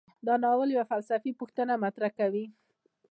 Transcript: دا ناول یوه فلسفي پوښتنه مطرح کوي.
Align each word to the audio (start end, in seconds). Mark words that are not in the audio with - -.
دا 0.27 0.33
ناول 0.43 0.69
یوه 0.75 0.89
فلسفي 0.91 1.31
پوښتنه 1.39 1.73
مطرح 1.85 2.09
کوي. 2.19 2.45